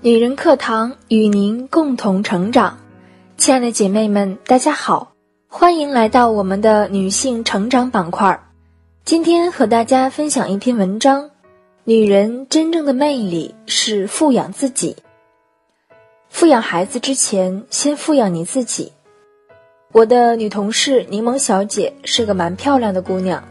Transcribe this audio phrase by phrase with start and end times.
[0.00, 2.78] 女人课堂与您共同成长，
[3.36, 5.10] 亲爱的姐妹们，大家好，
[5.48, 8.40] 欢迎来到我们的女性成长板块。
[9.04, 11.28] 今天和大家分享一篇文章：
[11.82, 14.94] 女人真正的魅力是富养自己。
[16.28, 18.92] 富养孩子之前，先富养你自己。
[19.90, 23.42] 我的女同事柠檬小姐是个蛮漂亮的姑娘，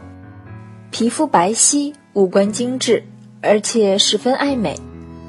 [0.90, 3.04] 皮肤白皙，五官精致，
[3.42, 4.80] 而且十分爱美，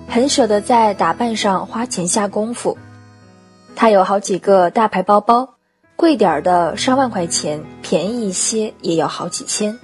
[0.10, 2.78] 很舍得在打扮上花钱下功夫。
[3.76, 5.56] 她有好几个大牌包包，
[5.96, 9.78] 贵点儿的上万块钱，便宜一些也要好几千。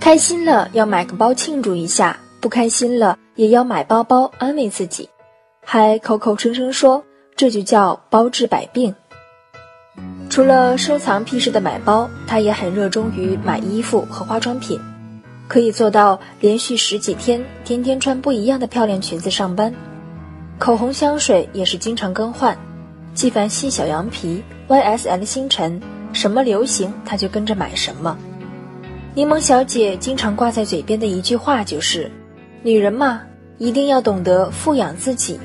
[0.00, 5.08] 开心了要买个包庆祝一下，不开心了也要买包包安慰自己，
[5.64, 7.04] 还口口声声说
[7.36, 8.94] 这就叫包治百病。
[10.30, 14.80] 除了收藏癖式的买包，她也很热衷于买衣服和化妆品，
[15.52, 19.74] 可以做到连续十几天天天穿不一样的漂亮裙子上班。
[20.58, 22.56] 口红、香水也是经常更换。
[23.12, 25.78] 纪梵希小羊皮、YSL 星辰，
[26.14, 28.16] 什么流行她就跟着买什么。
[29.14, 32.10] 柠檬小姐经常挂在嘴边的一句话就是
[32.64, 33.20] ：“女人嘛，
[33.58, 35.38] 一定要懂得富养自己，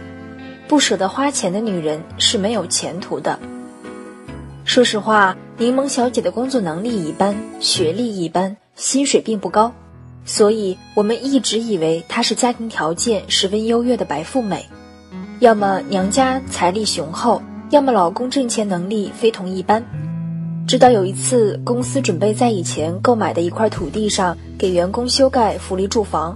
[0.69, 3.37] 不舍得花钱的女人是没有前途的。”
[4.63, 9.73] 说实话，柠檬小姐的工作能力一般，学历一般，薪水并不高，
[10.27, 14.63] 所以我们一直以为她是家庭条件十分优越的白富美，
[15.39, 19.83] 要么娘家财力雄厚，要么老公挣钱能力非同一般。
[20.67, 26.35] 直到有一次，公司准备在以前购买的一块土地上给员工修盖福利住房，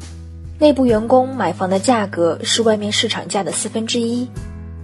[0.58, 4.25] 内部员工买房的价格是外面市场价的四分之一，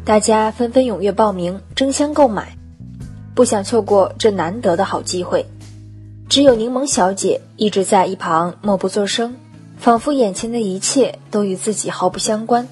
[0.04, 2.58] 大家纷纷踊跃报名，争相购买。
[3.34, 5.46] 不想错过这难得的好机会，
[6.30, 9.34] 只有柠檬小姐一直在一旁默不作声，
[9.78, 12.68] 仿佛眼前的一切都与自己毫不相关。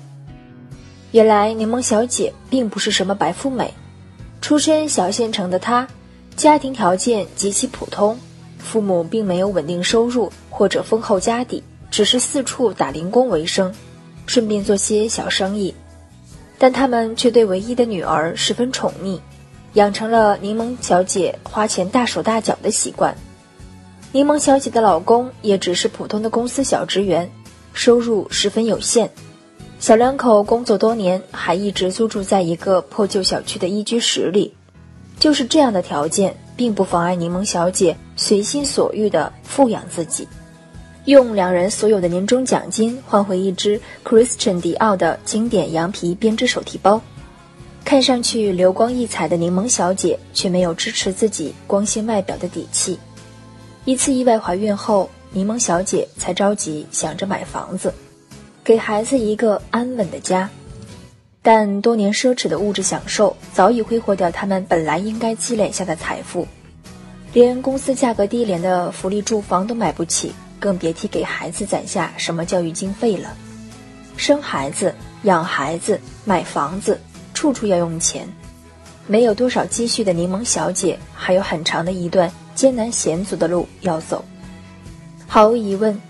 [1.12, 3.74] 原来柠檬小姐并不是什么白富美，
[4.42, 5.88] 出身小县城的她，
[6.36, 8.20] 家庭条件极其普通，
[8.58, 13.74] 父母并没有稳定收入或者丰厚家底，只是四处打零工为生，
[14.26, 15.74] 顺便做些小生意，
[16.58, 19.18] 但他们却对唯一的女儿十分宠溺。
[19.76, 23.16] 养成了柠檬小姐花钱大手大脚的习惯。
[24.16, 27.30] 柠檬小姐的老公也只是普通的公司小职员，
[27.74, 29.12] 收入十分有限。
[29.78, 34.54] 小两口工作多年，还一直租住在一个破旧小区的一居室里。
[35.20, 40.26] 就是这样的条件，并不妨碍柠檬小姐随心所欲地富养自己，
[41.04, 47.02] 用两人所有的年终奖金换回一只 Christian 迪奥的经典羊皮编织手提包。
[47.84, 52.98] 看上去流光溢彩的柠檬小姐，却没有支持自己光鲜外表的底气。
[53.86, 57.94] 一次意外怀孕后，柠檬小姐才着急想着买房子，
[58.64, 60.50] 给孩子一个安稳的家。
[61.44, 66.48] 但多年奢侈的物质享受早已挥霍掉他们本来应该积累下的财富，
[67.32, 73.36] 连公司价格低廉的福利住房都买不起，更别提给孩子攒下什么教育经费了。
[74.18, 77.00] 生孩子、养孩子、买房子。
[77.36, 78.26] 处处要用钱，
[79.08, 84.26] 没有多少积蓄的柠檬小姐，还有很长的一段艰难险阻的路要走。
[85.28, 86.02] 毫无疑问，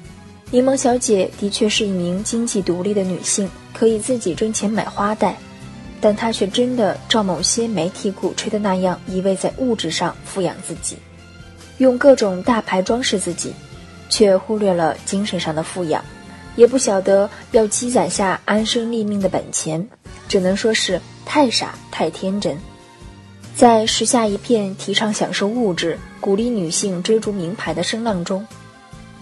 [0.52, 5.36] 柠檬小姐的确是一名经济独立的女性，可以自己挣钱买花戴，
[6.00, 10.96] 但她却真的照某些媒体鼓吹的那样，一味在物质上富养自己，
[11.80, 13.52] 用各种大牌装饰自己，
[14.08, 16.06] 却忽略了精神上的富养，
[16.56, 19.86] 也不晓得要积攒下安身立命的本钱，
[20.30, 21.02] 只能说是。
[21.28, 22.56] 太傻太天真，
[23.56, 28.46] 在时下一片提倡享受物质、鼓励女性追逐名牌的声浪中，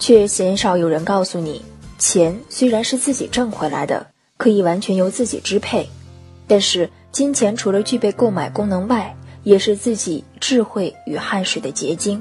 [0.00, 1.64] 却鲜少有人告诉你：
[1.98, 4.04] 钱虽然是自己挣回来的，
[4.36, 5.88] 可以完全由自己支配，
[6.48, 9.14] 但是金钱除了具备购买功能外，
[9.44, 12.20] 也是自己智慧与汗水的结晶。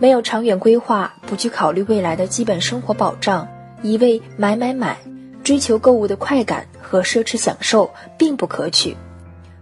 [0.00, 3.46] 没有长远规划，不去考虑未来的基本生活保障，
[3.80, 4.98] 一味买买买。
[5.44, 7.88] 追求购物的快感和奢侈享受
[8.18, 8.96] 并不可取，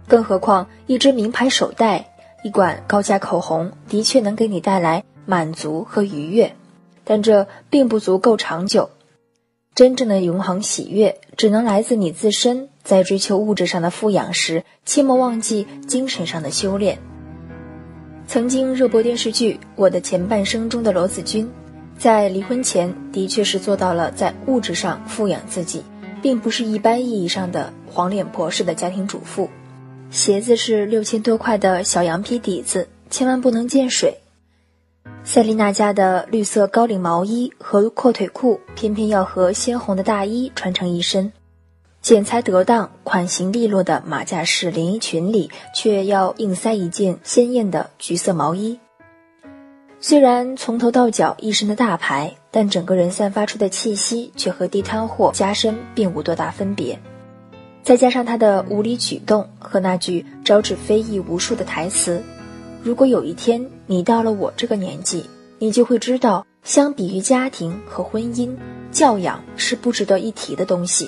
[0.07, 2.05] 更何况一只名牌手袋、
[2.43, 6.55] 一管高价口红的确能给你带来满足和愉悦，
[7.03, 8.89] 但这并不足够长久。
[9.73, 12.69] 真正的永恒喜悦只能来自你自身。
[12.83, 16.99] 在追求物质上的富养时，切莫忘记精神上的修炼。
[18.27, 21.49] 曾经热播电视剧《我的前半生》中的罗子君。
[21.97, 25.83] 在离婚前，的确是做到了在物质上富养自己，
[26.21, 29.49] 并不是一般意义上的黄脸婆式的家庭主妇。
[30.09, 34.17] 鞋子是六千多块的小羊皮底子，千万不能见水。
[35.23, 41.31] 塞琳娜家的绿色高领毛衣和阔腿裤，偏偏要和鲜红的大衣穿成一身。
[42.01, 48.79] 剪裁得当、款型利落的马甲式连衣裙里，却要硬塞一件鲜艳的橘色毛衣。
[49.99, 56.99] 虽然从头到脚一身的大牌，但整个人散发出的气息却和地摊货加身并无多大分别。
[57.85, 62.19] 再加上他的无理举动和那句招致非议无数的台词
[62.81, 65.23] ：“如果有一天你到了我这个年纪，
[65.59, 68.49] 你就会知道，相比于家庭和婚姻，
[68.91, 71.07] 教养是不值得一提的东西。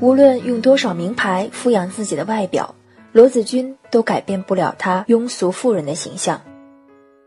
[0.00, 2.74] 无论用多少名牌敷养自己的外表，
[3.12, 6.38] 罗子君都改变不了她庸俗妇人的形象。”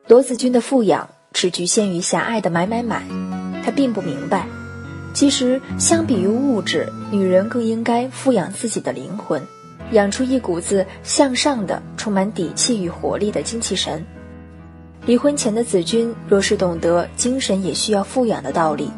[0.08, 3.02] 罗子君的富养只局限于狭隘的买买买，
[3.64, 4.46] 他并不明白，
[5.16, 9.42] 其实相比于物质，女人更应该富养自己的灵魂，
[9.92, 14.06] 养出一股子向上的、充满底气与活力的精气神。
[15.06, 18.92] 离婚前的子君若是懂得精神也需要富养的道理，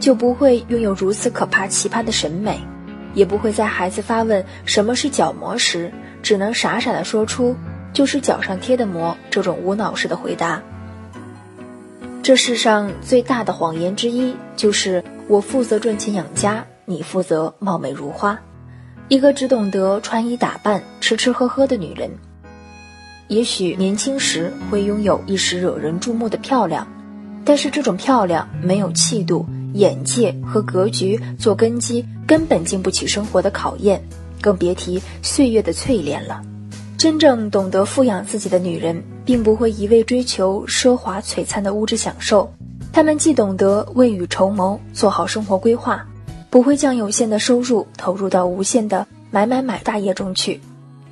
[0.00, 2.58] 就不会拥有如此可怕奇葩的审美，
[3.14, 5.92] 也不会在孩子发问什么是角膜时，
[6.24, 7.54] 只能傻傻的说出。
[7.92, 10.60] 就是脚上贴的膜，这种无脑式的回答。
[12.22, 18.38] 这世上最大的谎言之一，就是我负责赚钱养家，你负责貌美如花。
[19.08, 22.10] 一个只懂得穿衣打扮、吃吃喝喝的女人，
[23.28, 26.86] 也许年轻时会拥有一时惹人注目的漂亮，
[27.46, 34.04] 但是这种漂亮没有气度、眼界和格局做根基，根本经不起生活的考验，
[34.42, 36.42] 更别提岁月的淬炼了。
[36.98, 42.52] 真正懂得富养自己的女人，并不会一味追求奢华璀璨的物质享受，
[42.92, 46.06] 她们既懂得未雨绸缪，做好生活规划，
[46.50, 50.60] 不会将有限的收入投入到无限的买买买大业中去，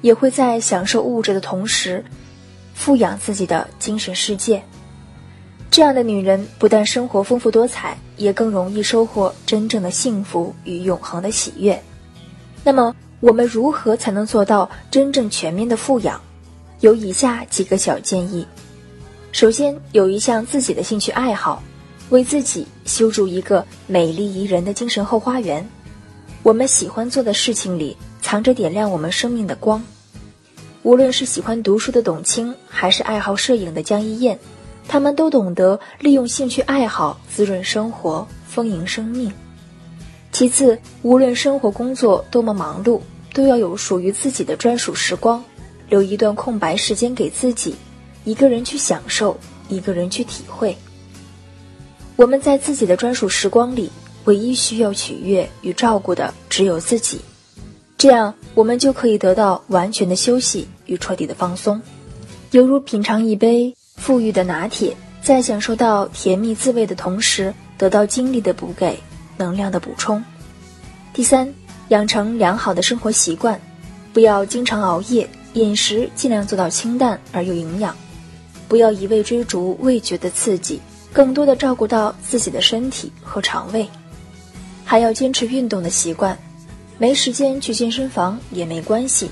[0.02, 2.04] 也会在享受物质的同时，
[2.74, 4.62] 富养自己的精神世界。
[5.70, 11.82] 这样的女人不但生活丰富多彩，也更容易收获真正的幸福与永恒的喜悦。
[12.62, 12.94] 那么。
[13.20, 16.18] 我们如何才能做到真正全面的富养？
[16.80, 18.46] 有以下几个小建议：
[19.30, 21.62] 首先，有一项自己的兴趣爱好，
[22.10, 25.66] 为自己修筑一个美丽宜人的精神后花园。
[26.42, 29.82] 我们喜欢做的事情里，藏着点亮我们生命的光。
[30.82, 34.38] 无论是喜欢读书的董卿，还是爱好摄影的江一燕，
[34.88, 39.30] 他们都懂得利用兴趣爱好滋润生活，丰盈生命。
[40.32, 43.00] 其次，无论生活工作多么忙碌，
[43.34, 45.44] 都要有属于自己的专属时光，
[45.88, 47.74] 留一段空白时间给自己，
[48.24, 49.36] 一个人去享受，
[49.68, 50.74] 一个人去体会。
[52.20, 53.90] 我们在自己的专属时光里，
[54.24, 57.18] 唯一需要取悦与照顾的只有自己，
[57.96, 61.80] 这样我们就可以得到完全的休息与彻底的放松，
[62.50, 69.00] 犹如品尝一杯馥郁的拿铁，在享受到甜蜜滋味的同时，得到精力的补给。
[69.38, 70.22] 能量的补充。
[71.14, 71.50] 第三，
[71.88, 73.58] 养成良好的生活习惯，
[74.12, 77.96] 不要经常熬夜，饮食尽量做到清淡而又营养，
[78.68, 80.78] 不要一味追逐味觉的刺激，
[81.12, 83.88] 更多的照顾到自己的身体和肠胃。
[84.84, 86.36] 还要坚持运动的习惯，
[86.98, 89.30] 没时间去健身房也没关系，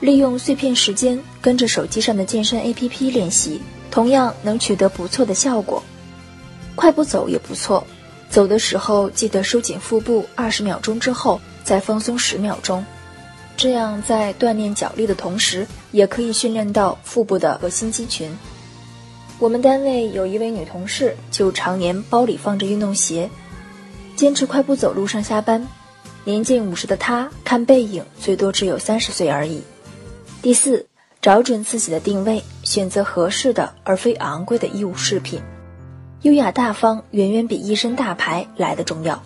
[0.00, 3.60] 利用碎片时间跟着手机上的健身 APP 练习，
[3.90, 5.82] 同样能取得不错的效果。
[6.76, 7.84] 快步走也不错。
[8.30, 12.84] 走的时候记得收紧腹部二十秒钟之后再放松十秒钟，
[13.56, 18.28] 这样在锻炼脚力的同时，也可以训练到腹部的核心肌群。
[19.40, 23.28] 我们单位有一位女同事，就常年包里放着运动鞋，
[24.14, 25.66] 坚持快步走路上下班。
[26.24, 29.60] 年近五十的她，看背影最多只有三十岁而已。
[30.40, 30.86] 第四，
[31.20, 35.40] 找准自己的定位，选择合适的而非昂贵的衣物饰品。
[36.22, 39.20] 优雅大方远远比一身大牌来的重要。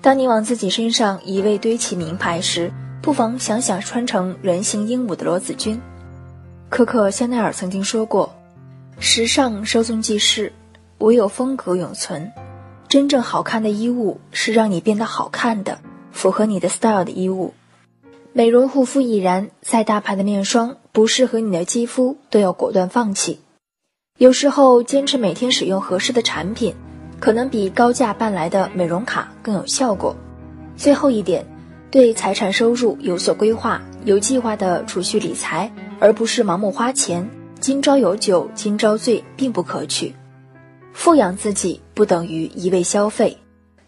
[0.00, 5.80] 当你往自己身上一味堆起名牌时，不妨想想穿成人形鹦鹉的罗子君。
[6.70, 8.34] 可可香奈儿曾经说过
[8.98, 10.52] ：“时尚稍纵即逝，
[10.98, 12.32] 唯有风格永存。
[12.88, 15.78] 真正好看的衣物是让你变得好看的，
[16.12, 17.54] 符合你的 style 的衣物。
[18.32, 23.40] 美容护肤已然，再大牌的面霜不适合你的肌肤，都要果断放弃。”
[24.18, 26.74] 有时候坚持每天使用合适的产品，
[27.18, 30.14] 可能比高价办来的美容卡更有效果。
[30.76, 31.44] 最后一点，
[31.90, 37.28] 对财产收入有所规划，有计划的储蓄理财，而不是盲目花钱。
[37.66, 40.14] 今朝有酒今朝醉，并不可取。
[40.92, 43.34] 富养自己不等于一味消费。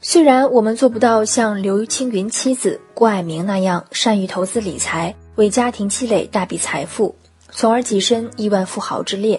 [0.00, 7.14] 虽然我们做不到像刘青云妻子郭爱明那样善于投资理财，为家庭积累大笔财富，
[7.50, 9.38] 从而跻身亿万富豪之列。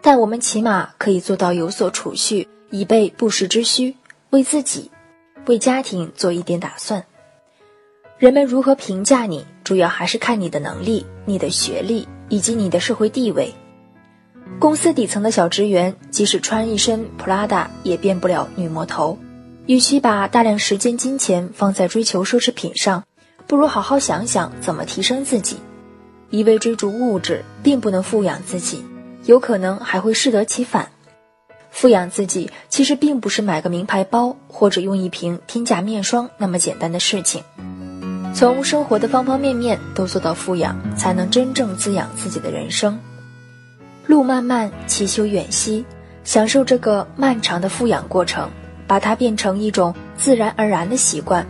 [0.00, 3.96] 但我们起码可以做到有所储蓄，以备不时之需，
[4.30, 4.88] 为自己、
[5.46, 7.04] 为家庭做一点打算。
[8.16, 13.52] 人们如何评价你，主要还是看你的能力、你的学历以及你的社会地位。
[14.62, 19.18] 公司底层的小职员，即使穿一身 Prada，也变不了女魔头。
[19.66, 23.02] 与其把大量时间、金钱放在追求奢侈品上，
[23.48, 25.56] 不如好好想想怎么提升自己。
[26.30, 28.84] 一味追逐物质，并不能富养自己，
[29.24, 30.88] 有可能还会适得其反。
[31.72, 37.42] 富养自己，其实并不是买个名牌包或者用一瓶天价面霜那么简单的事情。
[38.32, 42.96] 从生活的方方面面都做到富养，才能真正滋养自己的人生。
[44.06, 45.84] 路漫漫其修远兮，
[46.24, 48.48] 享受这个漫长的富养过程，
[48.86, 51.46] 把它变成一种自然而然的习惯，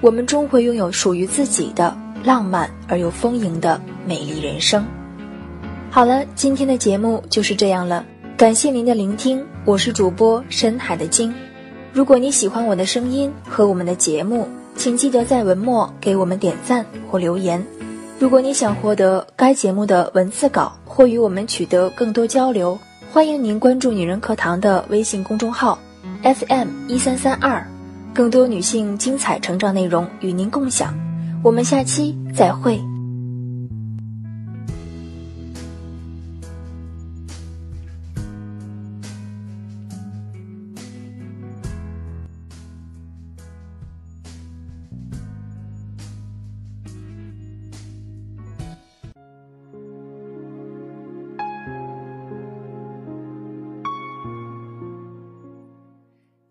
[0.00, 4.84] 我们终会拥有属于自己的浪漫而又丰盈的美丽人生。
[5.90, 8.04] 好了，今天的节目就是这样了，
[8.36, 11.34] 感谢您的聆听，我是主播深海的鲸。
[11.92, 17.66] 如果你喜欢我的声音和我们的节目，请记得在文末给我们点赞或留言。
[18.18, 22.76] 如果你想获得该节目的文字稿或与我们取得更多交流，
[23.12, 25.78] 欢迎您关注“女人课堂”的微信公众号
[26.24, 27.64] ，FM 一三三二，
[28.12, 30.92] 更多女性精彩成长内容与您共享。
[31.40, 32.82] 我们下期再会。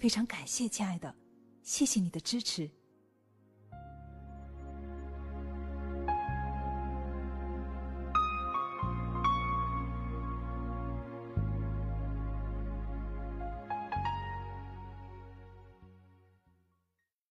[0.00, 1.14] 非常感谢，亲爱的，
[1.62, 2.70] 谢谢你的支持。